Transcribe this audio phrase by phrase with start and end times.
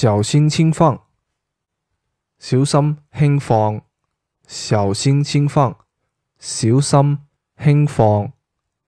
[0.00, 1.06] 小心轻放
[2.38, 3.82] 小心轻放
[4.46, 5.76] 小心轻放
[6.38, 7.18] 小心
[7.60, 8.37] 轻放。